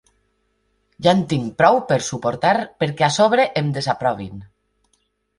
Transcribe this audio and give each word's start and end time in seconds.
Ja 1.07 1.11
en 1.17 1.19
tinc 1.33 1.51
prou 1.61 1.75
per 1.91 1.97
suportar 2.05 2.53
perquè 2.83 3.05
a 3.07 3.09
sobre 3.19 3.45
em 3.61 3.69
desaprovin. 3.77 4.41